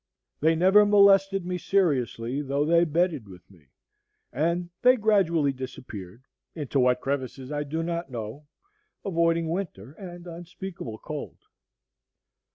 [0.39, 3.67] They never molested me seriously, though they bedded with me;
[4.33, 6.23] and they gradually disappeared,
[6.55, 8.47] into what crevices I do not know,
[9.05, 11.37] avoiding winter and unspeakable cold.